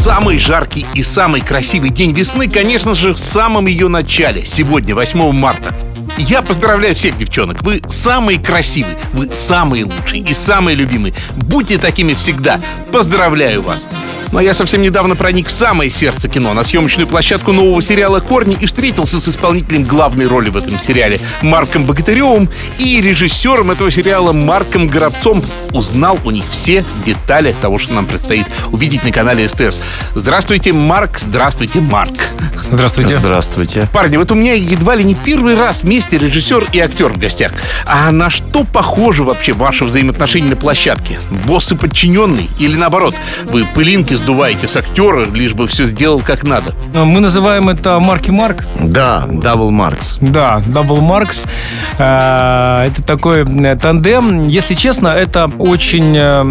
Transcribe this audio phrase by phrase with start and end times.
[0.00, 5.30] Самый жаркий и самый красивый день весны, конечно же, в самом ее начале, сегодня, 8
[5.32, 5.89] марта.
[6.20, 7.62] Я поздравляю всех девчонок.
[7.62, 11.14] Вы самые красивые, вы самые лучшие и самые любимые.
[11.34, 12.60] Будьте такими всегда.
[12.92, 13.88] Поздравляю вас.
[14.32, 18.56] Но я совсем недавно проник в самое сердце кино, на съемочную площадку нового сериала «Корни»
[18.60, 22.48] и встретился с исполнителем главной роли в этом сериале Марком Богатыревым
[22.78, 25.42] и режиссером этого сериала Марком Горобцом.
[25.72, 29.80] Узнал у них все детали того, что нам предстоит увидеть на канале СТС.
[30.14, 31.18] Здравствуйте, Марк.
[31.18, 32.14] Здравствуйте, Марк.
[32.70, 33.14] Здравствуйте.
[33.14, 33.88] Здравствуйте.
[33.92, 37.52] Парни, вот у меня едва ли не первый раз вместе режиссер и актер в гостях.
[37.86, 41.18] А на что похожи вообще ваши взаимоотношения на площадке?
[41.46, 42.50] Босс и подчиненный?
[42.58, 43.14] Или наоборот,
[43.44, 46.74] вы пылинки сдуваете с актера, лишь бы все сделал как надо?
[46.94, 48.64] Мы называем это Марк и Марк.
[48.78, 50.18] Да, Double Marks.
[50.20, 51.44] Да, Double Marks.
[51.98, 54.48] Э, это такой э, тандем.
[54.48, 56.42] Если честно, это очень э,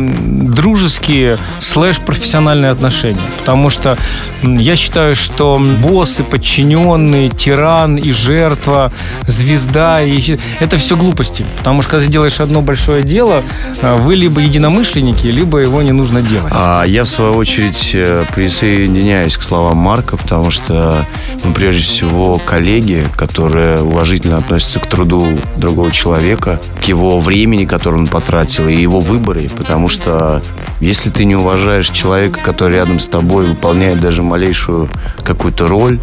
[0.49, 3.21] дружеские слэш-профессиональные отношения.
[3.39, 3.97] Потому что
[4.43, 8.91] я считаю, что босс и подчиненный, тиран и жертва,
[9.27, 11.45] звезда, и это все глупости.
[11.57, 13.43] Потому что когда ты делаешь одно большое дело,
[13.81, 16.53] вы либо единомышленники, либо его не нужно делать.
[16.55, 17.95] А я, в свою очередь,
[18.35, 21.05] присоединяюсь к словам Марка, потому что
[21.43, 25.25] мы, прежде всего, коллеги, которые уважительно относятся к труду
[25.57, 30.41] другого человека, к его времени, которое он потратил, и его выборе, потому что
[30.79, 34.89] если ты не уважаешь человека, который рядом с тобой выполняет даже малейшую
[35.23, 35.99] какую-то роль,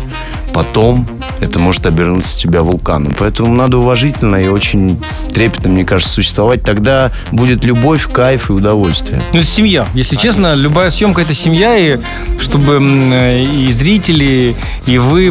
[0.56, 1.06] потом
[1.38, 3.14] это может обернуться тебя вулканом.
[3.18, 4.98] Поэтому надо уважительно и очень
[5.34, 6.62] трепетно, мне кажется, существовать.
[6.62, 9.20] Тогда будет любовь, кайф и удовольствие.
[9.34, 9.86] Ну, это семья.
[9.92, 11.98] Если честно, любая съемка– это семья, и
[12.40, 15.30] чтобы и зрители, и вы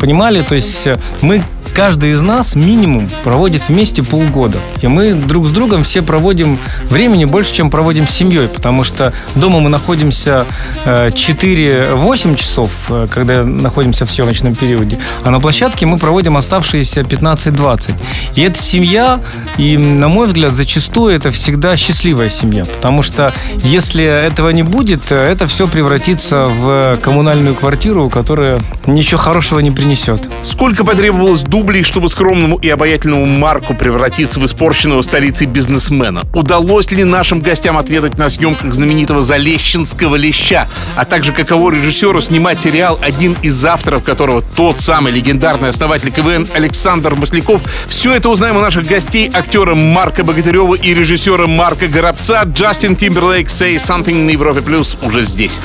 [0.00, 0.88] понимали, то есть
[1.22, 4.58] мы каждый из нас минимум проводит вместе полгода.
[4.82, 9.12] И мы друг с другом все проводим времени больше, чем проводим с семьей, потому что
[9.34, 10.46] дома мы находимся
[10.84, 14.10] 4-8 э, часов, э, когда находимся в
[14.40, 17.94] съемочном периоде, а на площадке мы проводим оставшиеся 15-20.
[18.34, 19.20] И это семья,
[19.58, 25.12] и, на мой взгляд, зачастую это всегда счастливая семья, потому что если этого не будет,
[25.12, 30.28] это все превратится в коммунальную квартиру, которая ничего хорошего не принесет.
[30.42, 36.22] Сколько потребовалось дублей, чтобы скромному и обаятельному Марку превратиться в испорченного столицей бизнесмена?
[36.34, 40.68] Удалось ли нашим гостям отведать на съемках знаменитого Залещинского леща?
[40.96, 46.46] А также каково режиссеру снимать сериал, один из авторов которого тот самый легендарный основатель КВН
[46.54, 47.60] Александр Масляков?
[47.88, 52.42] Все это узнаем у наших гостей, актера Марка Богатырева и режиссера Марка Горобца.
[52.44, 55.58] Джастин Тимберлейк «Say Something» на Европе Плюс уже здесь.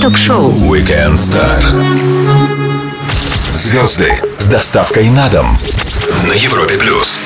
[0.00, 1.62] Ток-шоу Weekend Star.
[3.54, 5.58] Звезды с доставкой на дом
[6.26, 7.20] на Европе плюс.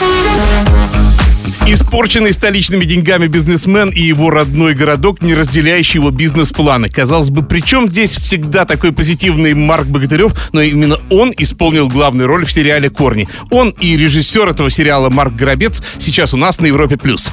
[1.70, 6.88] Испорченный столичными деньгами бизнесмен и его родной городок, не разделяющий его бизнес-планы.
[6.88, 12.26] Казалось бы, при чем здесь всегда такой позитивный Марк Богатырев, но именно он исполнил главную
[12.26, 13.28] роль в сериале «Корни».
[13.50, 16.96] Он и режиссер этого сериала Марк Горобец сейчас у нас на Европе+.
[16.96, 17.30] плюс.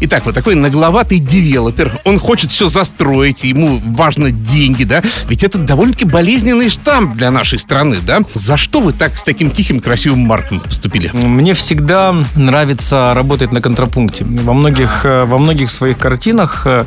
[0.00, 2.00] Итак, вот такой нагловатый девелопер.
[2.04, 5.02] Он хочет все застроить, ему важно деньги, да?
[5.26, 8.20] Ведь это довольно-таки болезненный штамп для нашей страны, да?
[8.34, 11.08] За что вы так с таким тихим, красивым Марком поступили?
[11.14, 14.24] Мне всегда нравится работать на контрапункте.
[14.24, 16.84] Во многих, э, во многих своих картинах э,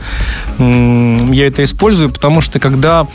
[0.59, 3.07] я это использую, потому что когда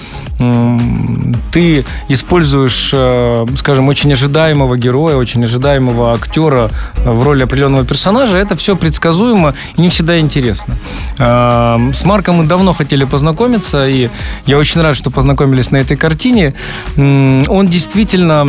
[1.53, 6.71] ты используешь, э, скажем, очень ожидаемого героя, очень ожидаемого актера
[7.05, 10.75] в роли определенного персонажа, это все предсказуемо и не всегда интересно.
[11.19, 14.09] С Марком мы давно хотели познакомиться, и
[14.47, 16.55] я очень рад, что познакомились на этой картине.
[16.97, 18.47] Он действительно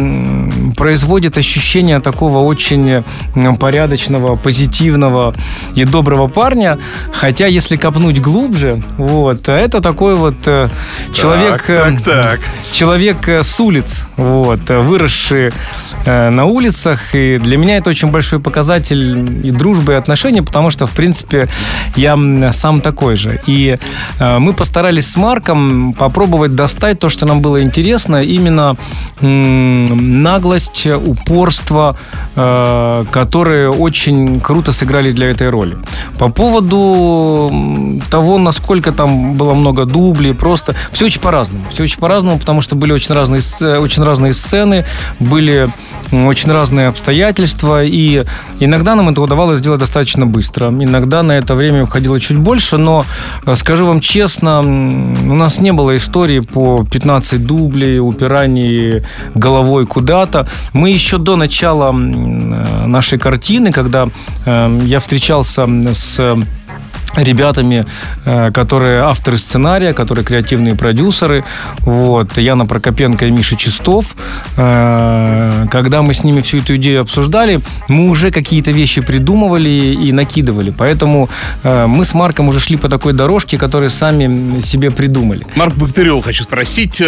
[0.76, 3.04] производит ощущение такого очень
[3.60, 5.34] порядочного, позитивного, умного
[5.76, 6.78] и доброго парня.
[7.12, 10.70] Хотя, если копнуть глубже, вот, это такой вот э,
[11.14, 11.66] человек...
[11.66, 12.40] Так, так, так.
[12.72, 15.52] Человек э, с улиц, вот, выросший Э,
[16.06, 17.16] на улицах.
[17.16, 21.48] И для меня это очень большой показатель и дружбы, и отношений, потому что, в принципе,
[21.96, 22.18] я
[22.52, 23.40] сам такой же.
[23.46, 23.78] И
[24.20, 28.76] э, мы постарались с Марком попробовать достать то, что нам было интересно, именно
[29.22, 31.98] наглость, упорство,
[32.36, 35.78] э, которые очень круто сыграли для этой роли.
[36.18, 37.52] По поводу
[38.10, 41.66] того, насколько там было много дублей, просто все очень по-разному.
[41.70, 43.42] Все очень по-разному, потому что были очень разные,
[43.80, 44.86] очень разные сцены,
[45.20, 45.68] были
[46.12, 48.24] очень разные обстоятельства, и
[48.60, 50.70] иногда нам это удавалось сделать достаточно быстро.
[50.70, 53.06] Иногда на это время уходило чуть больше, но,
[53.46, 59.04] э, скажу вам честно, у нас не было истории по 15 дублей, упираний
[59.36, 60.48] головой куда-то.
[60.74, 64.08] Мы еще до начала э, нашей картины, когда
[64.46, 66.38] э, я встречался с
[67.16, 67.86] ребятами,
[68.26, 71.44] э, которые авторы сценария, которые креативные продюсеры.
[71.80, 72.38] Вот.
[72.38, 74.16] Яна Прокопенко и Миша Чистов.
[74.58, 80.12] Э, когда мы с ними всю эту идею обсуждали, мы уже какие-то вещи придумывали и
[80.12, 80.74] накидывали.
[80.76, 81.30] Поэтому
[81.64, 85.46] э, мы с Марком уже шли по такой дорожке, которую сами себе придумали.
[85.56, 87.02] Марк Бактерев, хочу спросить.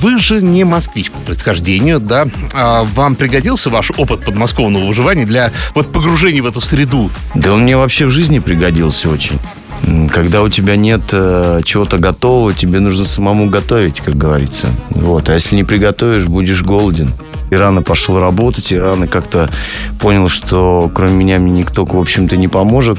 [0.00, 2.26] Вы же не москвич по происхождению, да?
[2.52, 7.10] А вам пригодился ваш опыт подмосковного выживания для вот погружения в эту среду?
[7.34, 9.38] Да он мне вообще в жизни пригодился очень.
[10.12, 14.68] Когда у тебя нет э, чего-то готового, тебе нужно самому готовить, как говорится.
[14.90, 15.28] Вот.
[15.28, 17.10] А если не приготовишь, будешь голоден.
[17.54, 19.48] И рано пошел работать, и рано как-то
[20.00, 22.98] понял, что кроме меня мне никто, в общем-то, не поможет.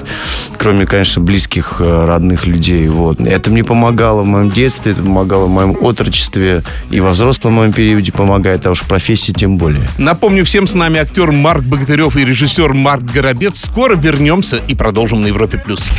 [0.57, 2.87] Кроме, конечно, близких, э, родных людей.
[2.87, 3.19] Вот.
[3.19, 6.63] Это мне помогало в моем детстве, это помогало в моем отрочестве.
[6.89, 9.89] И во взрослом моем периоде помогает, а уж в профессии тем более.
[9.97, 13.59] Напомню, всем с нами актер Марк Богатырев и режиссер Марк Горобец.
[13.59, 15.57] Скоро вернемся и продолжим на Европе+.
[15.57, 15.89] плюс.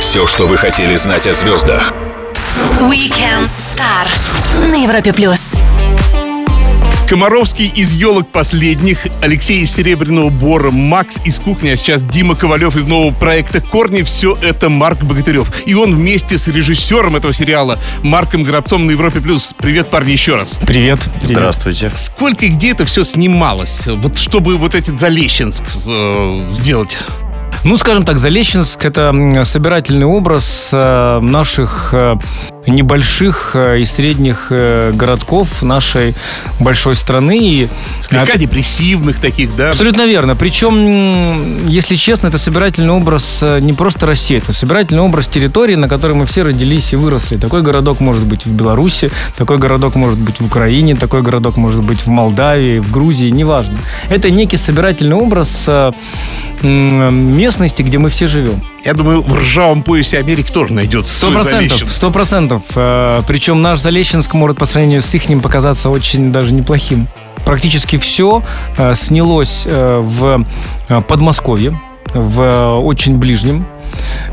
[0.00, 1.94] Все, что вы хотели знать о звездах.
[2.80, 5.14] Weekend Star на Европе+.
[5.14, 5.54] плюс.
[7.08, 12.76] Комаровский из «Елок последних», Алексей из «Серебряного бора», Макс из «Кухни», а сейчас Дима Ковалев
[12.76, 14.02] из нового проекта «Корни».
[14.02, 15.50] Все это Марк Богатырев.
[15.64, 19.22] И он вместе с режиссером этого сериала Марком Грабцом на Европе+.
[19.22, 19.54] плюс.
[19.56, 20.60] Привет, парни, еще раз.
[20.66, 21.00] Привет.
[21.22, 21.90] Здравствуйте.
[21.94, 23.86] Сколько и где это все снималось?
[23.86, 26.98] Вот чтобы вот этот Залещенск э, сделать?
[27.64, 29.12] Ну, скажем так, Залещинск– это
[29.46, 32.16] собирательный образ э, наших э,
[32.68, 36.14] небольших э, и средних городков нашей
[36.60, 37.38] большой страны.
[37.38, 37.68] И,
[38.02, 39.70] Слегка а, депрессивных таких, да?
[39.70, 40.36] Абсолютно верно.
[40.36, 46.12] Причем, если честно, это собирательный образ не просто России, это собирательный образ территории, на которой
[46.12, 47.36] мы все родились и выросли.
[47.36, 51.84] Такой городок может быть в Беларуси, такой городок может быть в Украине, такой городок может
[51.84, 53.78] быть в Молдавии, в Грузии, неважно.
[54.08, 55.68] Это некий собирательный образ
[56.62, 58.60] местности, где мы все живем.
[58.84, 62.62] Я думаю, в ржавом поясе Америки тоже найдется Сто процентов, сто процентов.
[62.76, 67.08] Э, Причем наш Залещинск может по сравнению с их показаться очень даже неплохим.
[67.44, 68.42] Практически все
[68.76, 70.44] э, снялось э, в
[71.08, 71.78] Подмосковье,
[72.14, 73.66] в очень ближнем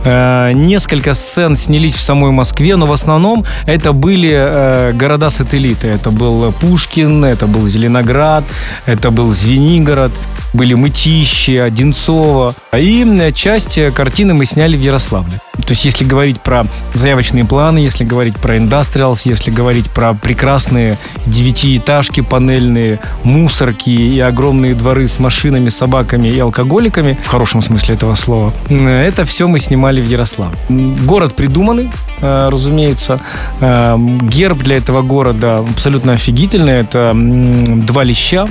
[0.04, 5.88] Несколько сцен снялись в самой Москве, но в основном это были города-сателлиты.
[5.88, 8.44] Это был Пушкин, это был Зеленоград,
[8.86, 10.12] это был Звенигород
[10.56, 12.56] были Мытищи, Одинцово.
[12.76, 15.40] И часть картины мы сняли в Ярославле.
[15.66, 20.98] То есть, если говорить про заявочные планы, если говорить про индастриалс, если говорить про прекрасные
[21.26, 28.14] девятиэтажки панельные, мусорки и огромные дворы с машинами, собаками и алкоголиками, в хорошем смысле этого
[28.16, 30.58] слова, это все мы снимали в Ярославле.
[30.70, 31.90] Город придуманный,
[32.22, 33.20] э, разумеется.
[33.60, 36.74] Э, герб для этого города абсолютно офигительный.
[36.74, 38.48] Это два леща,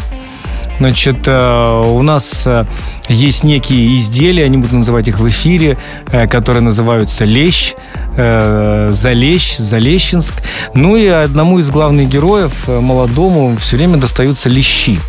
[0.78, 2.64] Значит, э, у нас э,
[3.08, 5.78] есть некие изделия, они будут называть их в эфире,
[6.08, 7.74] э, которые называются лещ,
[8.16, 10.34] залещ, залещинск.
[10.74, 15.00] Ну и одному из главных героев, молодому, все время достаются лещи.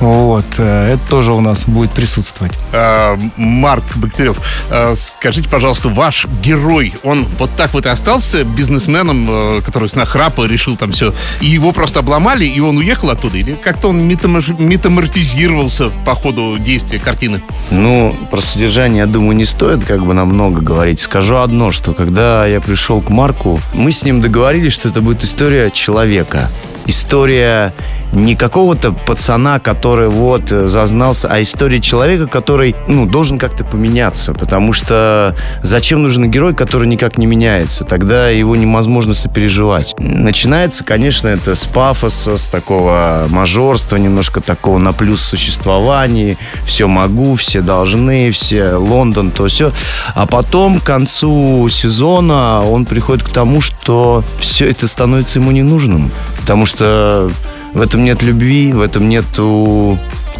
[0.00, 2.52] Вот, э, это тоже у нас будет присутствовать.
[2.72, 4.38] А, Марк Бактерев,
[4.70, 9.94] а, скажите, пожалуйста, ваш герой, он вот так вот и остался бизнесменом, э, который с
[9.94, 13.38] нахрапа решил там все, и его просто обломали, и он уехал оттуда?
[13.38, 17.40] Или как-то он метаморфизировался по ходу действия картины?
[17.70, 21.00] Ну, про содержание, я думаю, не стоит как бы нам много говорить.
[21.00, 25.24] Скажу одно, что когда я пришел к Марку, мы с ним договорились, что это будет
[25.24, 26.48] история человека.
[26.88, 27.72] История
[28.12, 34.32] не какого-то пацана, который вот э, зазнался, а история человека, который, ну, должен как-то поменяться,
[34.32, 37.84] потому что зачем нужен герой, который никак не меняется?
[37.84, 39.94] Тогда его невозможно сопереживать.
[39.98, 47.34] Начинается, конечно, это с пафоса, с такого мажорства, немножко такого на плюс существования, все могу,
[47.34, 49.72] все должны, все Лондон, то все.
[50.14, 56.10] А потом к концу сезона он приходит к тому, что все это становится ему ненужным,
[56.40, 59.24] потому что в этом нет любви, в этом нет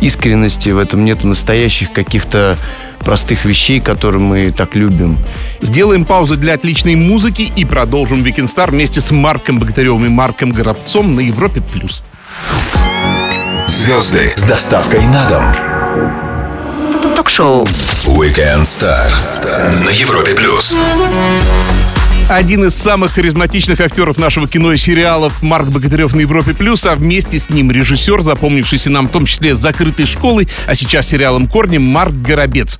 [0.00, 2.56] искренности, в этом нет настоящих каких-то
[3.00, 5.18] простых вещей, которые мы так любим.
[5.60, 10.50] Сделаем паузу для отличной музыки и продолжим Weekend Star вместе с Марком Богатыревым и Марком
[10.50, 11.60] Горобцом на Европе+.
[11.60, 12.02] плюс.
[13.66, 17.14] Звезды с доставкой на дом.
[17.16, 17.64] Ток-шоу
[18.04, 19.10] Weekend Star
[19.84, 20.34] на Европе+.
[20.34, 20.76] плюс.
[22.28, 26.94] Один из самых харизматичных актеров нашего кино и сериалов Марк Богатырев на Европе Плюс, а
[26.94, 31.78] вместе с ним режиссер, запомнившийся нам в том числе «Закрытой школой», а сейчас сериалом «Корни»
[31.78, 32.78] Марк Горобец.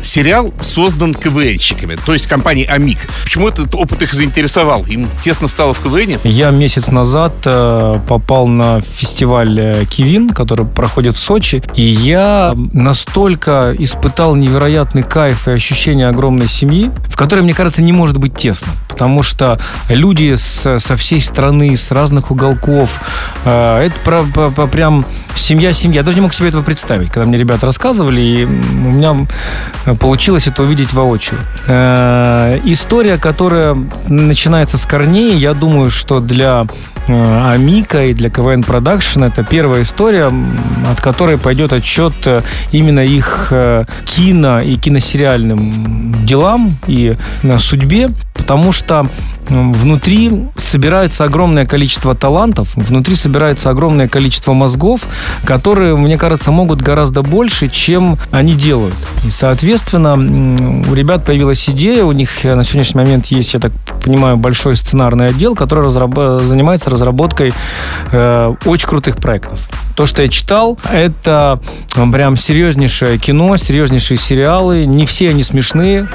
[0.00, 3.00] Сериал создан КВНщиками, то есть компанией «Амик».
[3.24, 4.86] Почему этот опыт их заинтересовал?
[4.86, 6.18] Им тесно стало в КВНе?
[6.24, 12.54] Я месяц назад э, попал на фестиваль э, Кивин, который проходит в Сочи, и я
[12.72, 18.34] настолько испытал невероятный кайф и ощущение огромной семьи, в которой, мне кажется, не может быть
[18.34, 19.58] тесно потому что
[19.90, 22.98] люди с, со всей страны, с разных уголков,
[23.44, 25.04] э, это про, про, про, прям
[25.36, 26.00] семья-семья.
[26.00, 29.14] Я даже не мог себе этого представить, когда мне ребята рассказывали, и у меня
[30.00, 31.38] получилось это увидеть воочию.
[31.68, 33.76] Э, история, которая
[34.08, 36.64] начинается с корней, я думаю, что для
[37.08, 40.30] АМиКа и для КВН Продакшн это первая история,
[40.90, 47.16] от которой пойдет отсчет э, именно их э, кино и киносериальным делам и
[47.58, 48.08] судьбе
[48.46, 49.08] потому что
[49.48, 55.00] внутри собирается огромное количество талантов, внутри собирается огромное количество мозгов,
[55.44, 58.94] которые, мне кажется, могут гораздо больше, чем они делают.
[59.24, 63.72] И, соответственно, у ребят появилась идея, у них на сегодняшний момент есть, я так
[64.04, 67.52] понимаю, большой сценарный отдел, который разраб- занимается разработкой
[68.12, 69.60] э, очень крутых проектов.
[69.96, 71.58] То, что я читал, это
[72.12, 74.84] прям серьезнейшее кино, серьезнейшие сериалы.
[74.84, 76.06] Не все они смешные.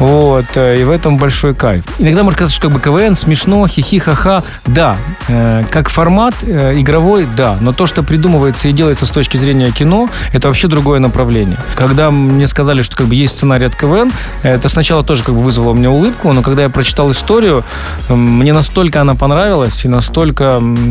[0.00, 0.44] Вот.
[0.56, 1.84] Э, и в этом большой кайф.
[2.00, 4.42] Иногда может казаться, что как бы КВН смешно, хихи-ха-ха.
[4.66, 4.96] Да.
[5.28, 7.56] Э, как формат э, игровой, да.
[7.60, 11.58] Но то, что придумывается и делается с точки зрения кино, это вообще другое направление.
[11.76, 14.10] Когда мне сказали, что как бы есть сценарий от КВН,
[14.42, 17.64] это сначала тоже как бы вызвало у меня улыбку, но когда я прочитал историю,
[18.08, 20.11] мне настолько она понравилась, и настолько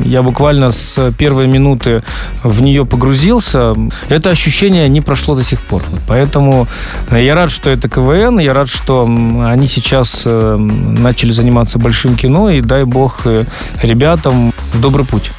[0.05, 2.03] я буквально с первой минуты
[2.43, 3.73] в нее погрузился,
[4.09, 5.83] это ощущение не прошло до сих пор.
[6.07, 6.67] Поэтому
[7.11, 12.49] я рад, что это КВН, я рад, что они сейчас э, начали заниматься большим кино,
[12.49, 13.45] и дай бог э,
[13.81, 15.31] ребятам добрый путь.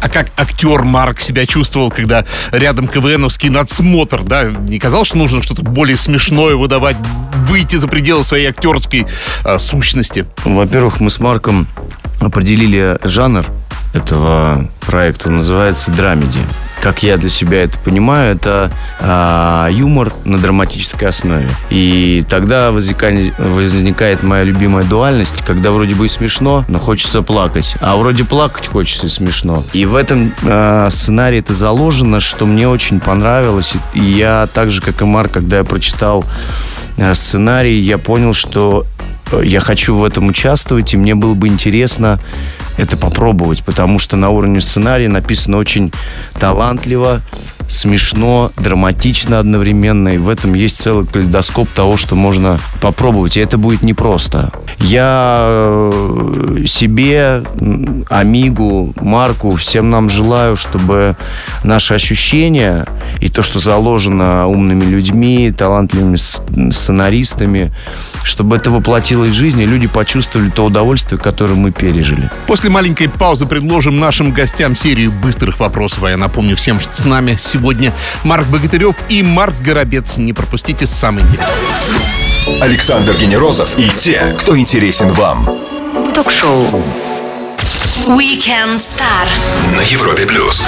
[0.00, 4.44] А как актер Марк себя чувствовал, когда рядом КВНовский надсмотр, да?
[4.44, 6.96] Не казалось, что нужно что-то более смешное выдавать,
[7.48, 9.06] выйти за пределы своей актерской
[9.44, 10.26] а, сущности?
[10.44, 11.66] Во-первых, мы с Марком
[12.20, 13.46] определили жанр
[13.92, 15.30] этого проекта.
[15.30, 16.40] Называется «Драмеди».
[16.80, 21.48] Как я для себя это понимаю, это а, юмор на драматической основе.
[21.70, 27.74] И тогда возникает, возникает моя любимая дуальность, когда вроде бы и смешно, но хочется плакать.
[27.80, 29.64] А вроде плакать хочется и смешно.
[29.72, 33.74] И в этом а, сценарии это заложено, что мне очень понравилось.
[33.94, 36.24] И я так же, как и Марк, когда я прочитал
[36.96, 38.86] а, сценарий, я понял, что
[39.42, 42.20] я хочу в этом участвовать, и мне было бы интересно
[42.78, 45.92] это попробовать, потому что на уровне сценария написано очень
[46.38, 47.20] талантливо,
[47.68, 53.58] смешно, драматично одновременно, и в этом есть целый калейдоскоп того, что можно попробовать, и это
[53.58, 54.50] будет непросто.
[54.78, 57.44] Я э, себе,
[58.08, 61.16] Амигу, Марку, всем нам желаю, чтобы
[61.62, 62.86] наши ощущения
[63.20, 67.72] и то, что заложено умными людьми, талантливыми сценаристами,
[68.22, 72.30] чтобы это воплотилось в жизнь, и люди почувствовали то удовольствие, которое мы пережили.
[72.46, 76.04] После маленькой паузы предложим нашим гостям серию быстрых вопросов.
[76.04, 77.92] А я напомню всем, что с нами сегодня
[78.24, 80.16] Марк Богатырев и Марк Горобец.
[80.16, 82.62] Не пропустите самое интересное.
[82.62, 85.48] Александр Генерозов и те, кто интересен вам.
[86.14, 86.82] Ток-шоу
[88.06, 89.28] Weekend Star
[89.76, 90.66] На Европе Плюс.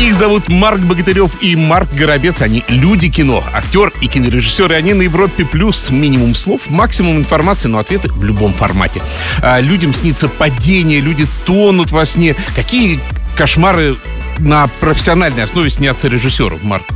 [0.00, 2.40] Их зовут Марк Богатырев и Марк Горобец.
[2.40, 4.72] Они люди кино, актер и кинорежиссер.
[4.72, 9.02] И они на Европе плюс минимум слов, максимум информации, но ответы в любом формате.
[9.42, 12.34] А, людям снится падение, люди тонут во сне.
[12.56, 12.98] Какие
[13.36, 13.94] кошмары
[14.38, 16.86] на профессиональной основе снятся режиссеру, Марк?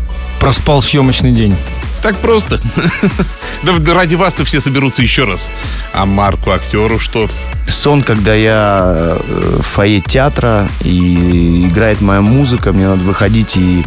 [0.40, 1.54] Проспал съемочный день.
[2.02, 2.58] Так просто.
[3.64, 5.50] Да ради вас-то все соберутся еще раз.
[5.92, 7.28] А Марку, актеру, что?
[7.66, 13.82] Сон, когда я э, в фойе театра и играет моя музыка, мне надо выходить и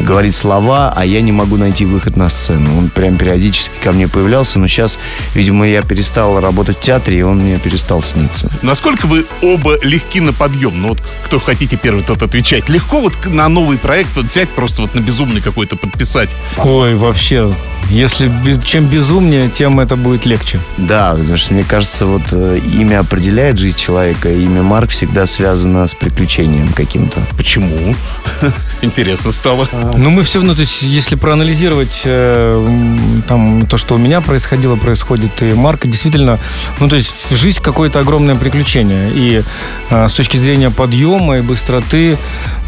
[0.00, 2.76] говорить слова, а я не могу найти выход на сцену.
[2.76, 4.98] Он прям периодически ко мне появлялся, но сейчас,
[5.34, 8.50] видимо, я перестал работать в театре, и он мне перестал сниться.
[8.62, 10.80] Насколько вы оба легки на подъем?
[10.80, 12.68] Ну вот кто хотите первый, тот отвечать.
[12.68, 16.30] Легко вот на новый проект вот взять, просто вот на безумный какой-то подписать?
[16.58, 17.52] Ой, вообще,
[17.90, 18.30] если
[18.64, 18.86] чем
[19.20, 20.58] безумнее, тем это будет легче.
[20.78, 24.32] Да, потому что мне кажется, вот э, имя определяет жизнь человека.
[24.32, 27.20] Имя Марк всегда связано с приключением каким-то.
[27.36, 27.94] Почему?
[28.82, 29.68] Интересно стало.
[29.96, 34.76] Ну, мы все равно, то есть, если проанализировать э, там то, что у меня происходило,
[34.76, 36.38] происходит и Марка, действительно,
[36.78, 39.10] ну, то есть, жизнь какое-то огромное приключение.
[39.14, 39.42] И
[39.90, 42.16] э, с точки зрения подъема и быстроты,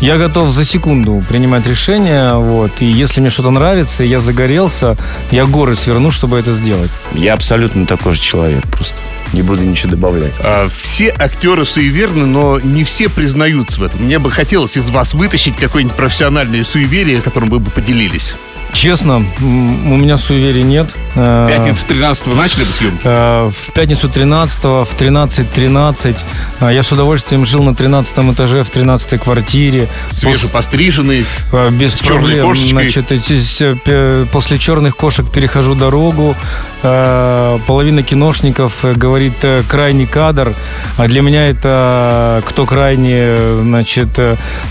[0.00, 2.73] я готов за секунду принимать решение, вот.
[2.80, 4.97] И если мне что-то нравится, я загорелся,
[5.30, 6.90] я горы сверну, чтобы это сделать.
[7.12, 8.98] Я абсолютно такой же человек просто.
[9.32, 10.34] Не буду ничего добавлять.
[10.40, 14.04] А, все актеры суеверны, но не все признаются в этом.
[14.04, 18.36] Мне бы хотелось из вас вытащить какое-нибудь профессиональное суеверие, которым вы бы поделились.
[18.73, 19.45] Честно, у
[19.97, 20.88] меня суеверий нет.
[21.14, 23.00] Э, Пятницу 13 начали бы съемки?
[23.05, 26.17] э, В пятницу 13 в 13.13
[26.61, 29.88] э, я с удовольствием жил на 13 этаже в 13 квартире.
[30.11, 31.25] Свежепостриженный.
[31.73, 32.55] Без С проблем.
[32.55, 33.12] Значит,
[34.33, 36.35] после черных кошек перехожу дорогу.
[36.82, 40.52] Э, Половина киношников э, говорит э, крайний кадр.
[40.98, 44.18] А для меня это кто крайний, значит,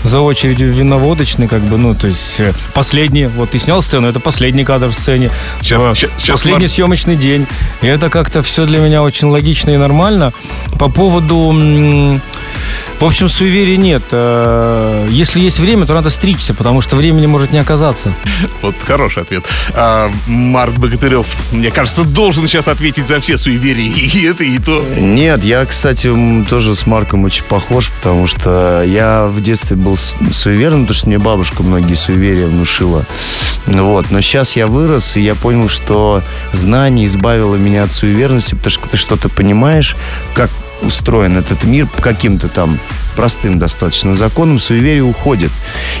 [0.04, 2.40] за очередью виноводочный, как бы, ну, то есть
[2.74, 3.26] последний.
[3.26, 5.26] Вот ты снял сцену, это последний кадр в сцене.
[5.26, 5.64] Э,
[5.94, 7.46] щас- щас Последний Марк- съемочный день.
[7.82, 10.32] И это как-то все для меня очень логично и нормально.
[10.78, 11.52] По поводу...
[13.02, 14.04] В общем, суеверий нет.
[14.12, 18.14] Э, Если есть время, то надо стричься, потому что времени может не оказаться.
[18.62, 19.44] Вот хороший ответ.
[19.74, 23.92] А, Марк Богатырев, мне кажется, должен сейчас ответить за все суеверия.
[23.96, 24.84] И это, и то.
[24.96, 26.14] Нет, я, кстати,
[26.48, 31.18] тоже с Марком очень похож, потому что я в детстве был суеверным, потому что мне
[31.18, 33.04] бабушка многие суеверия внушила.
[33.66, 34.12] Вот.
[34.12, 38.88] Но сейчас я вырос, и я понял, что знание избавило меня от суеверности, потому что
[38.88, 39.96] ты что-то понимаешь,
[40.34, 40.50] как
[40.82, 42.78] устроен этот мир каким-то там
[43.16, 45.50] простым достаточно законам, суеверие уходит.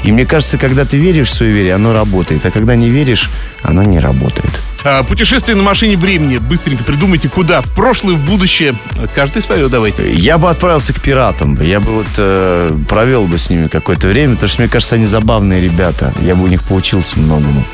[0.02, 3.30] И мне кажется, когда ты веришь в суеверие, оно работает, а когда не веришь,
[3.62, 4.50] оно не работает.
[4.84, 6.38] А, Путешествие на машине времени.
[6.38, 7.60] Быстренько придумайте, куда.
[7.60, 8.74] В прошлое, в будущее.
[9.14, 10.12] Каждый свое давайте.
[10.14, 11.60] Я бы отправился к пиратам.
[11.62, 15.06] Я бы вот э, провел бы с ними какое-то время, потому что мне кажется, они
[15.06, 16.12] забавные ребята.
[16.20, 17.64] Я бы у них поучился многому.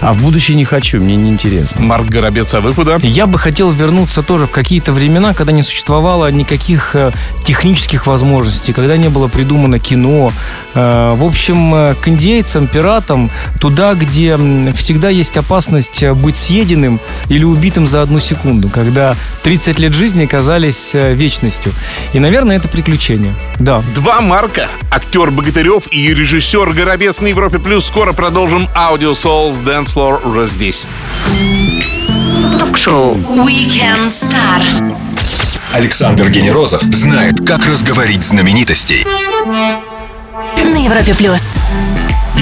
[0.00, 1.80] А в будущее не хочу, мне неинтересно.
[1.82, 2.98] Марк Горобец, а вы куда?
[3.02, 7.10] Я бы хотел вернуться тоже в какие-то времена, когда не существовало никаких э,
[7.44, 10.32] технических возможностей, когда не было придумано кино.
[10.74, 14.38] Э, В общем, э, к индейцам, пиратам, туда, где
[14.76, 20.94] всегда есть опасность быть съеденным или убитым за одну секунду, когда 30 лет жизни казались
[20.94, 21.72] э, вечностью.
[22.12, 23.32] И, наверное, это приключение.
[23.58, 23.82] Да.
[23.94, 24.68] Два Марка.
[24.90, 27.86] Актер Богатырев и режиссер Горобец на Европе Плюс.
[27.86, 30.86] Скоро продолжим Audio Souls Dance Floor уже здесь.
[32.58, 34.94] Ток-шоу Weekend Star.
[35.72, 39.06] Александр Генерозов знает, как разговорить знаменитостей.
[40.56, 41.61] На Европе плюс.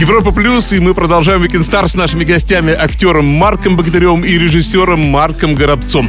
[0.01, 4.99] Европа Плюс, и мы продолжаем Weekend Star с нашими гостями, актером Марком Богатыревым и режиссером
[4.99, 6.09] Марком Горобцом.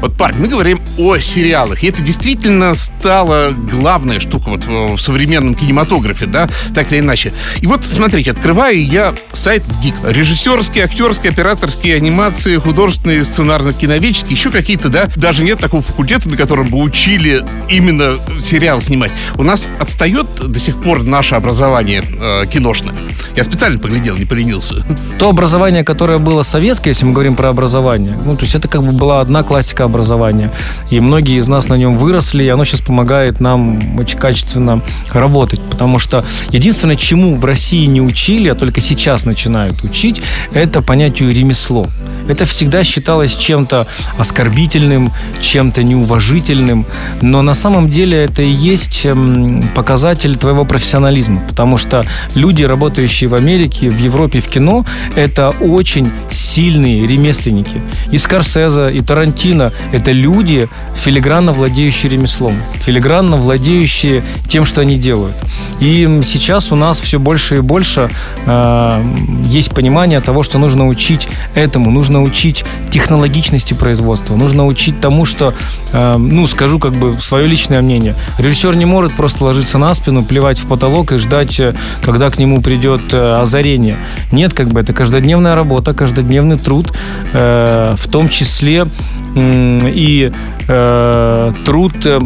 [0.00, 5.56] Вот, парень, мы говорим о сериалах, и это действительно стала главная штука вот в современном
[5.56, 7.32] кинематографе, да, так или иначе.
[7.60, 9.96] И вот, смотрите, открываю я сайт ГИК.
[10.04, 15.08] Режиссерские, актерские, операторские, анимации, художественные, сценарно-киноведческие, еще какие-то, да.
[15.16, 19.10] Даже нет такого факультета, на котором бы учили именно сериал снимать.
[19.34, 22.94] У нас отстает до сих пор наше образование э, киношное.
[23.36, 24.76] Я специально поглядел, не поленился.
[25.18, 28.82] То образование, которое было советское, если мы говорим про образование, ну, то есть это как
[28.82, 30.50] бы была одна классика образования.
[30.90, 35.60] И многие из нас на нем выросли, и оно сейчас помогает нам очень качественно работать.
[35.70, 41.34] Потому что единственное, чему в России не учили, а только сейчас начинают учить, это понятию
[41.34, 41.86] ремесло.
[42.28, 43.86] Это всегда считалось чем-то
[44.18, 46.86] оскорбительным, чем-то неуважительным,
[47.20, 53.21] но на самом деле это и есть эм, показатель твоего профессионализма, потому что люди, работающие
[53.26, 54.84] в Америке, в Европе, в кино,
[55.16, 57.80] это очень сильные ремесленники.
[58.10, 62.54] И Скорсезе, и Тарантино– это люди, филигранно владеющие ремеслом,
[62.84, 65.34] филигранно владеющие тем, что они делают.
[65.80, 68.10] И сейчас у нас все больше и больше
[68.46, 69.04] э,
[69.44, 75.54] есть понимание того, что нужно учить этому, нужно учить технологичности производства, нужно учить тому, что,
[75.92, 78.14] э, ну, скажу как бы свое личное мнение.
[78.38, 82.38] Режиссер не может просто ложиться на спину, плевать в потолок и ждать, э, когда к
[82.38, 83.96] нему придет э, озарение.
[84.30, 86.92] Нет, как бы это каждодневная работа, каждодневный труд,
[87.32, 88.86] э, в том числе
[89.34, 90.32] м, и
[90.68, 92.20] э, труд э,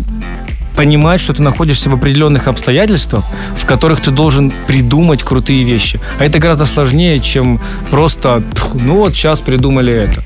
[0.76, 3.24] понимать, что ты находишься в определенных обстоятельствах,
[3.56, 5.98] в которых ты должен придумать крутые вещи.
[6.18, 10.22] А это гораздо сложнее, чем просто, «Тьфу, ну вот сейчас придумали это.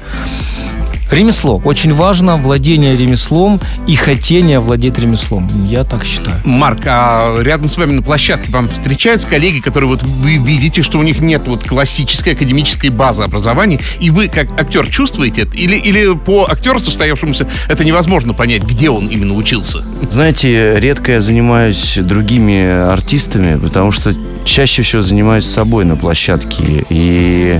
[1.11, 1.61] Ремесло.
[1.64, 5.49] Очень важно владение ремеслом и хотение владеть ремеслом.
[5.66, 6.40] Я так считаю.
[6.44, 10.99] Марк, а рядом с вами на площадке вам встречаются коллеги, которые вот вы видите, что
[10.99, 15.57] у них нет вот классической академической базы образования, и вы как актер чувствуете это?
[15.57, 19.85] Или, или по актеру состоявшемуся это невозможно понять, где он именно учился?
[20.09, 26.85] Знаете, редко я занимаюсь другими артистами, потому что чаще всего занимаюсь собой на площадке.
[26.88, 27.59] И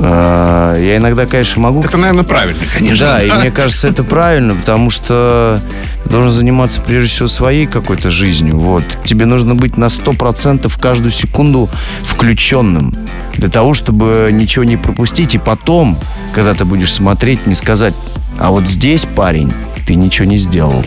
[0.00, 1.82] Я иногда, конечно, могу...
[1.82, 3.06] Это, наверное, правильно, конечно.
[3.06, 5.60] Да, и мне кажется, это правильно, потому что
[6.04, 8.58] должен заниматься прежде всего своей какой-то жизнью.
[8.58, 8.84] Вот.
[9.04, 11.68] Тебе нужно быть на 100% каждую секунду
[12.02, 12.94] включенным
[13.34, 15.34] для того, чтобы ничего не пропустить.
[15.34, 15.98] И потом,
[16.34, 17.94] когда ты будешь смотреть, не сказать,
[18.38, 19.52] а вот здесь, парень,
[19.86, 20.84] ты ничего не сделал.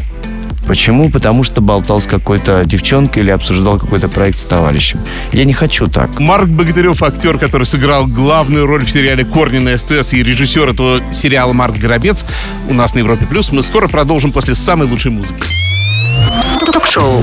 [0.71, 1.09] Почему?
[1.09, 5.01] Потому что болтал с какой-то девчонкой или обсуждал какой-то проект с товарищем.
[5.33, 6.17] Я не хочу так.
[6.17, 11.01] Марк Богатырев, актер, который сыграл главную роль в сериале «Корни» на СТС и режиссер этого
[11.11, 12.25] сериала Марк Горобец
[12.69, 13.25] у нас на Европе+.
[13.25, 13.51] плюс.
[13.51, 15.43] Мы скоро продолжим после самой лучшей музыки.
[16.71, 17.21] Ток-шоу.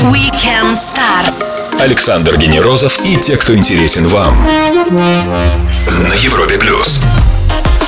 [0.00, 1.34] Weekend Star.
[1.78, 4.48] Александр Генерозов и те, кто интересен вам.
[4.88, 7.04] На Европе плюс.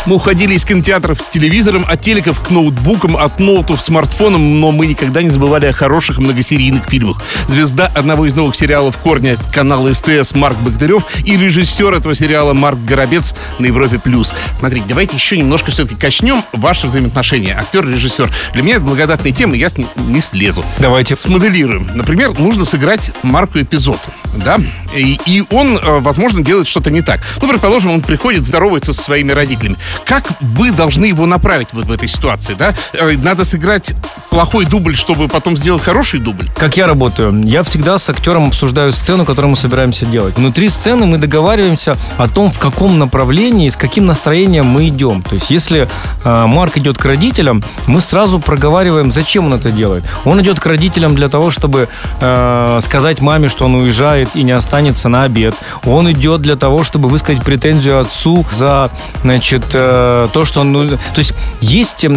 [0.05, 4.73] Мы уходили из кинотеатров к телевизорам, от телеков к ноутбукам, от ноутов к смартфонам, но
[4.73, 7.23] мы никогда не забывали о хороших многосерийных фильмах.
[7.47, 12.79] Звезда одного из новых сериалов «Корня» канала СТС Марк Богатырев и режиссер этого сериала Марк
[12.81, 14.01] Горобец на Европе+.
[14.01, 14.35] плюс.
[14.59, 17.57] Смотрите, давайте еще немножко все-таки качнем ваши взаимоотношения.
[17.57, 18.29] Актер, режиссер.
[18.55, 20.65] Для меня это благодатная тема, я с ней не слезу.
[20.79, 21.15] Давайте.
[21.15, 21.87] Смоделируем.
[21.95, 24.01] Например, нужно сыграть Марку эпизод,
[24.45, 24.59] да?
[24.95, 27.21] И, и он, э, возможно, делает что-то не так.
[27.41, 29.77] Ну, предположим, он приходит, здоровается со своими родителями.
[30.05, 32.74] Как вы должны его направить вот в этой ситуации, да?
[32.92, 33.94] Э, Надо сыграть
[34.31, 36.48] плохой дубль, чтобы потом сделать хороший дубль.
[36.57, 37.42] Как я работаю?
[37.44, 40.37] Я всегда с актером обсуждаю сцену, которую мы собираемся делать.
[40.37, 45.22] Внутри сцены мы договариваемся о том, в каком направлении, с каким настроением мы идем.
[45.22, 45.88] То есть, если
[46.24, 50.05] э, Марк идет к родителям, мы сразу проговариваем, зачем он это делает.
[50.24, 51.88] Он идет к родителям для того, чтобы
[52.20, 55.55] э, сказать маме, что он уезжает и не останется на обед.
[55.85, 58.90] Он идет для того, чтобы высказать претензию отцу за,
[59.22, 60.73] значит, э, то, что он...
[60.73, 62.09] ну, то есть, есть э,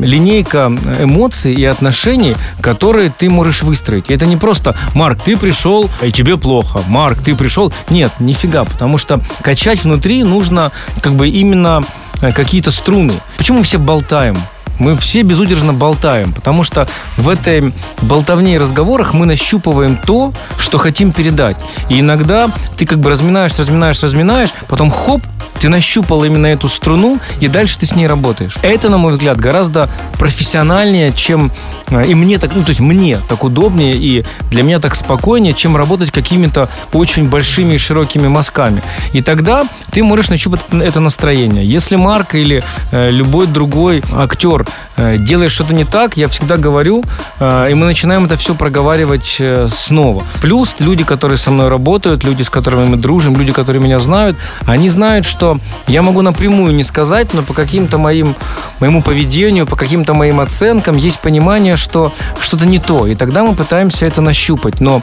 [0.00, 4.10] линейка эмоций и отношений, которые ты можешь выстроить.
[4.10, 6.82] И это не просто, Марк, ты пришел, и тебе плохо.
[6.88, 7.72] Марк, ты пришел.
[7.90, 11.82] Нет, нифига, потому что качать внутри нужно как бы именно
[12.20, 13.14] э, какие-то струны.
[13.36, 14.36] Почему мы все болтаем?
[14.78, 16.86] Мы все безудержно болтаем, потому что
[17.16, 21.56] в этой болтовне и разговорах мы нащупываем то, что хотим передать.
[21.88, 25.22] И иногда ты как бы разминаешь, разминаешь, разминаешь, потом хоп,
[25.60, 28.56] ты нащупал именно эту струну, и дальше ты с ней работаешь.
[28.62, 29.88] Это, на мой взгляд, гораздо
[30.18, 31.50] профессиональнее, чем...
[31.90, 35.54] э, И мне так, ну, то есть мне так удобнее, и для меня так спокойнее,
[35.54, 38.82] чем работать какими-то очень большими и широкими мазками.
[39.12, 41.64] И тогда ты можешь нащупать это- настроение.
[41.66, 42.62] Если Марк или
[42.92, 44.64] э, любой другой актер
[44.96, 47.02] э, делает что-то не так, я всегда говорю,
[47.40, 50.24] э, и мы начинаем это все проговаривать э, снова.
[50.40, 54.36] Плюс люди, которые со мной работают, люди, с которыми мы дружим, люди, которые меня знают,
[54.66, 58.34] они знают, что я могу напрямую не сказать, но по каким-то моим,
[58.80, 63.06] моему поведению, по каким-то моим оценкам есть понимание, что что-то не то.
[63.06, 64.80] И тогда мы пытаемся это нащупать.
[64.80, 65.02] Но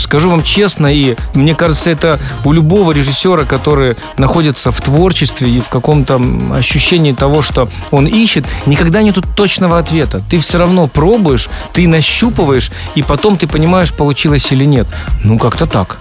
[0.00, 5.60] скажу вам честно, и мне кажется, это у любого режиссера, который находится в творчестве и
[5.60, 6.20] в каком-то
[6.52, 10.22] ощущении того, что он ищет, никогда нету точного ответа.
[10.28, 14.88] Ты все равно пробуешь, ты нащупываешь, и потом ты понимаешь, получилось или нет.
[15.24, 15.98] Ну, как-то так.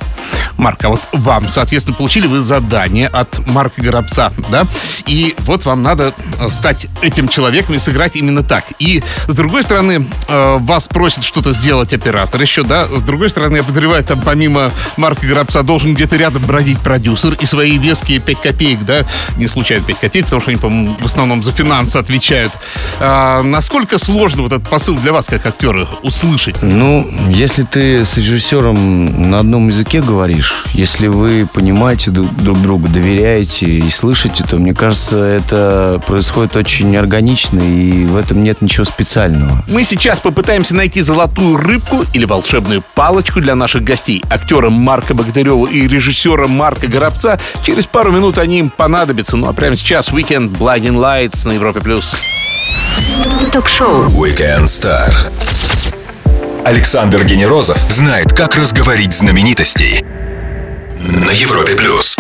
[0.58, 4.66] Марк, а вот вам, соответственно, получили вы задание от Марка Горобца, да?
[5.06, 8.66] И вот вам надо э, стать этим человеком и сыграть именно так.
[8.80, 12.86] И, с другой стороны, э, вас просит что-то сделать оператор еще, да?
[12.86, 17.46] С другой стороны, я подозреваю, там помимо Марка Горобца должен где-то рядом бродить продюсер и
[17.46, 19.04] свои веские 5 копеек, да?
[19.38, 22.52] Не случайно 5 копеек, потому что они, по-моему, в основном за финансы отвечают.
[23.00, 26.56] А, насколько сложно вот этот посыл для вас, как актера, услышать?
[26.62, 32.88] Ну, если ты с режиссером на одном языке говоришь, если вы понимаете друг друг друга,
[32.88, 38.86] доверяете и слышите, то, мне кажется, это происходит очень органично, и в этом нет ничего
[38.86, 39.64] специального.
[39.68, 44.24] Мы сейчас попытаемся найти золотую рыбку или волшебную палочку для наших гостей.
[44.30, 47.40] Актера Марка Богатырева и режиссера Марка Горобца.
[47.64, 49.38] Через пару минут они им понадобятся.
[49.38, 51.82] Ну а прямо сейчас Weekend Blinding Lights на Европе+.
[51.82, 52.16] плюс.
[53.52, 54.06] Ток-шоу.
[54.06, 55.12] Weekend Star.
[56.66, 60.04] Александр Генерозов знает, как разговорить знаменитостей.
[61.00, 62.18] На Европе плюс.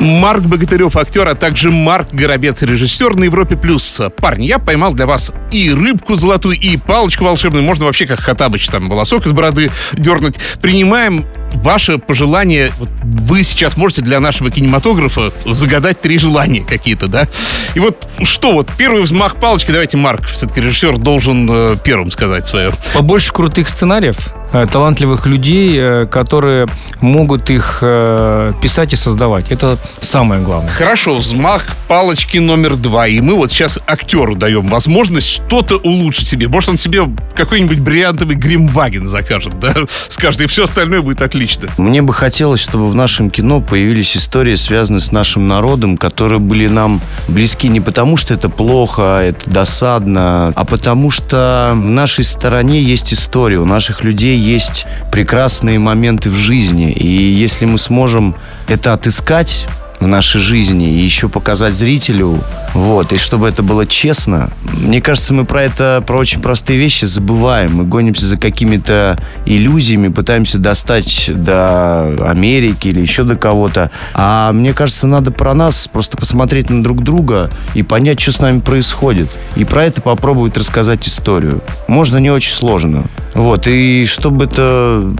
[0.00, 3.56] Марк Богатырев, актер, а также Марк Горобец, режиссер на Европе+.
[3.56, 4.00] плюс.
[4.16, 7.62] Парни, я поймал для вас и рыбку золотую, и палочку волшебную.
[7.62, 10.34] Можно вообще как Хатабыч, там, волосок из бороды дернуть.
[10.60, 12.70] Принимаем ваше пожелание.
[12.78, 17.28] Вот вы сейчас можете для нашего кинематографа загадать три желания какие-то, да?
[17.74, 22.46] И вот что вот, первый взмах палочки, давайте Марк, все-таки режиссер должен э, первым сказать
[22.46, 22.72] свое.
[22.94, 24.16] Побольше крутых сценариев,
[24.52, 26.66] талантливых людей, э, которые
[27.00, 29.50] могут их э, писать и создавать.
[29.50, 30.70] Это самое главное.
[30.72, 33.06] Хорошо, взмах палочки номер два.
[33.06, 36.48] И мы вот сейчас актеру даем возможность что-то улучшить себе.
[36.48, 37.02] Может, он себе
[37.34, 39.74] какой-нибудь бриллиантовый гримваген закажет, да?
[40.08, 41.68] Скажет, и все остальное будет отлично.
[41.78, 46.68] Мне бы хотелось, чтобы в нашем кино появились истории, связанные с нашим народом, которые были
[46.68, 52.82] нам близки не потому, что это плохо, это досадно, а потому что в нашей стороне
[52.82, 56.92] есть история, у наших людей есть прекрасные моменты в жизни.
[56.92, 58.34] И если мы сможем
[58.68, 59.66] это отыскать,
[60.02, 62.38] в нашей жизни и еще показать зрителю,
[62.74, 64.50] вот, и чтобы это было честно.
[64.76, 67.74] Мне кажется, мы про это, про очень простые вещи забываем.
[67.74, 73.90] Мы гонимся за какими-то иллюзиями, пытаемся достать до Америки или еще до кого-то.
[74.14, 78.40] А мне кажется, надо про нас просто посмотреть на друг друга и понять, что с
[78.40, 79.28] нами происходит.
[79.56, 81.62] И про это попробовать рассказать историю.
[81.86, 83.04] Можно не очень сложно.
[83.34, 85.10] Вот, и чтобы это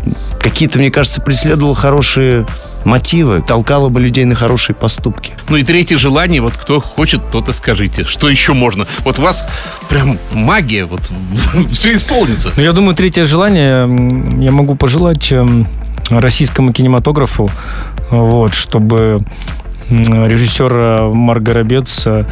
[0.40, 2.46] какие-то, мне кажется, преследовало хорошие
[2.84, 5.34] мотивы, толкало бы людей на хорошие поступки.
[5.48, 8.04] Ну и третье желание, вот кто хочет, тот и скажите.
[8.04, 8.86] Что еще можно?
[9.00, 9.46] Вот у вас
[9.88, 11.00] прям магия, вот
[11.72, 12.52] все исполнится.
[12.56, 13.88] Ну, я думаю, третье желание
[14.42, 15.66] я могу пожелать эм,
[16.10, 17.50] российскому кинематографу,
[18.10, 19.24] вот, чтобы
[19.88, 22.24] режиссер э, Марк Горобец э,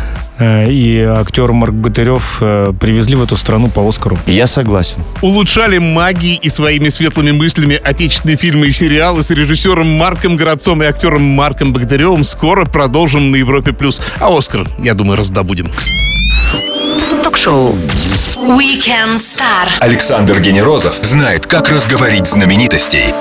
[0.69, 4.19] и актер Марк Бытырев э, привезли в эту страну по Оскару.
[4.27, 5.03] Я согласен.
[5.23, 10.87] Улучшали магией и своими светлыми мыслями отечественные фильмы и сериалы с режиссером Марком Горобцом и
[10.87, 12.25] актером Марком Богдаревым.
[12.25, 13.73] Скоро продолжим на Европе+.
[13.73, 14.01] плюс.
[14.19, 15.69] А Оскар, я думаю, раздобудем.
[17.23, 17.75] Ток-шоу.
[18.37, 19.69] Weekend Star.
[19.81, 23.15] Александр Генерозов знает, как разговорить знаменитостей.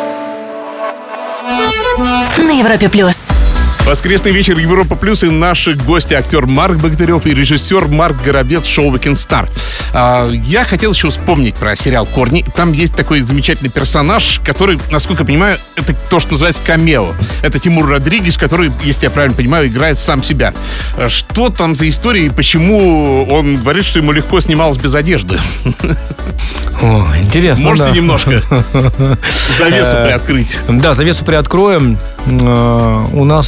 [2.38, 3.39] На Европе плюс.
[3.86, 8.94] Воскресный вечер Европа Плюс и наши гости актер Марк Богатырев и режиссер Марк Горобец шоу
[8.94, 9.50] Weekend Star.
[9.94, 12.46] А, я хотел еще вспомнить про сериал «Корни».
[12.56, 17.08] Там есть такой замечательный персонаж, который, насколько я понимаю, это то, что называется камео.
[17.42, 20.54] Это Тимур Родригес, который, если я правильно понимаю, играет сам себя.
[20.96, 25.40] А Что там за история и почему он говорит, что ему легко снималось без одежды?
[26.82, 27.96] О, интересно, Можете да.
[27.96, 28.42] немножко
[29.58, 30.60] завесу Э, приоткрыть?
[30.70, 31.98] Да, завесу приоткроем.
[32.26, 33.48] Э, У нас,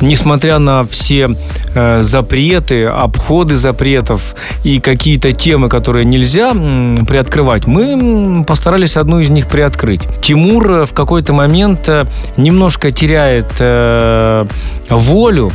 [0.00, 1.36] несмотря на все
[1.74, 4.34] э, запреты, обходы запретов
[4.64, 10.02] и какие-то темы, которые нельзя м, приоткрывать, мы постарались одну из них приоткрыть.
[10.22, 14.46] Тимур э, в какой-то момент э, немножко теряет э,
[14.88, 15.50] волю,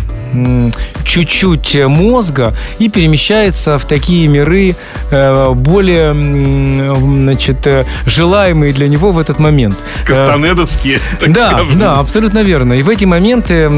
[1.06, 4.76] чуть-чуть э, мозга и перемещается в такие миры
[5.10, 7.68] более значит,
[8.06, 9.76] желаемые для него в этот момент.
[10.06, 11.80] Кастанедовские, так да, скажем.
[11.80, 12.74] да, абсолютно верно.
[12.74, 13.70] И в эти моменты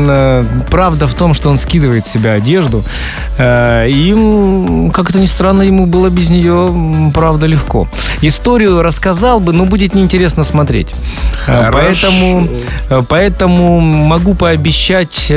[0.70, 2.84] правда в том, что он скидывает с себя одежду.
[3.38, 7.88] Э, И, м, как это ни странно, ему было без нее, правда, легко.
[8.22, 10.94] Историю рассказал бы, но будет неинтересно смотреть.
[11.48, 11.72] Э, Хорошо.
[11.74, 12.48] Поэтому,
[12.90, 15.32] э, поэтому могу пообещать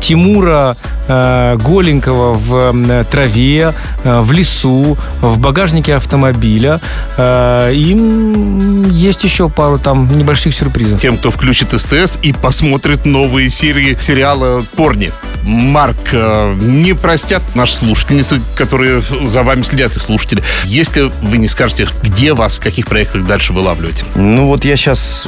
[0.00, 0.76] Тимура
[1.08, 3.72] голенького в траве,
[4.04, 6.80] в лесу, в багажнике автомобиля.
[7.18, 11.00] И есть еще пару там небольших сюрпризов.
[11.00, 15.10] тем, кто включит СТС и посмотрит новые серии сериала «Корни».
[15.42, 21.48] Марк, э, не простят наши слушательницы, которые за вами следят и слушатели, если вы не
[21.48, 24.04] скажете, где вас, в каких проектах дальше вылавливать.
[24.14, 25.26] Ну вот я сейчас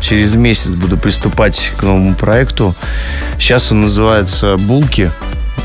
[0.00, 2.74] через месяц буду приступать к новому проекту.
[3.38, 5.12] Сейчас он называется «Булки».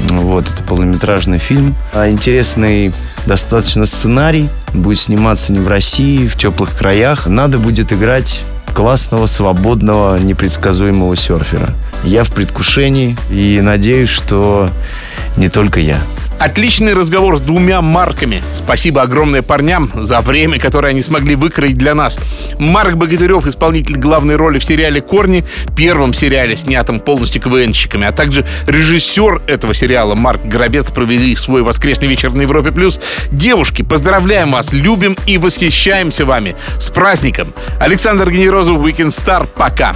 [0.09, 1.75] Вот, это полнометражный фильм.
[1.95, 2.93] А Интересный
[3.25, 4.49] достаточно сценарий.
[4.71, 7.25] Будет сниматься не в России, в теплых краях.
[7.25, 8.43] Надо будет играть
[8.75, 11.73] классного, свободного, непредсказуемого серфера.
[12.05, 14.69] Я в предвкушении и надеюсь, что
[15.37, 15.99] не только я.
[16.37, 18.43] Отличный разговор с двумя Марками.
[18.53, 22.19] Спасибо огромное парням за время, которое они смогли выкроить для нас.
[22.59, 25.45] Марк Богатырев, исполнитель главной роли в сериале «Корни»,
[25.77, 32.07] первом сериале, снятом полностью КВНщиками, а также режиссер этого сериала Марк Горобец провели свой воскресный
[32.07, 32.71] вечер на Европе+.
[32.71, 32.99] плюс.
[33.31, 36.55] Девушки, поздравляем вас, любим и восхищаемся вами.
[36.79, 37.53] С праздником!
[37.79, 39.47] Александр Генерозов, Weekend Star.
[39.47, 39.95] Пока!